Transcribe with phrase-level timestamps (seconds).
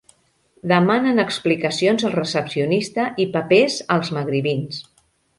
[0.69, 4.81] Demanen explicacions al recepcionista i papers als magribins.